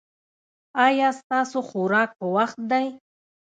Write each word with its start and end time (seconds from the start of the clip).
ایا 0.85 1.09
ستاسو 1.19 1.59
خوراک 1.69 2.09
په 2.19 2.25
وخت 2.35 2.57
دی؟ 2.71 2.85